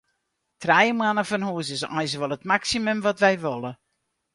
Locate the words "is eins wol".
1.75-2.35